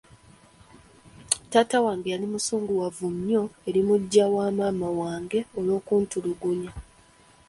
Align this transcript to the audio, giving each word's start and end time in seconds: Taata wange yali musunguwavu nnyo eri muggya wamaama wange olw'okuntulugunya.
Taata 1.51 1.77
wange 1.85 2.07
yali 2.13 2.27
musunguwavu 2.33 3.07
nnyo 3.15 3.43
eri 3.67 3.81
muggya 3.87 4.25
wamaama 4.35 4.87
wange 4.99 5.39
olw'okuntulugunya. 5.57 6.71